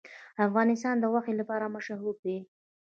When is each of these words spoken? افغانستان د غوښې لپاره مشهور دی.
افغانستان 0.45 0.95
د 0.99 1.03
غوښې 1.11 1.33
لپاره 1.39 1.71
مشهور 1.75 2.15
دی. 2.25 2.37